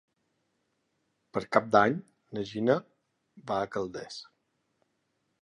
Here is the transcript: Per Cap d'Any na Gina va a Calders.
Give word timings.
Per 1.37 1.43
Cap 1.57 1.67
d'Any 1.75 1.99
na 2.39 2.47
Gina 2.53 2.79
va 3.53 3.61
a 3.61 3.69
Calders. 3.77 4.19